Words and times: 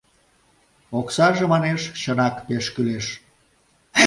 «Оксаже, 0.99 1.43
манеш, 1.51 1.81
чынак 2.01 2.35
пеш 2.47 2.65
кӱлеш». 2.73 3.05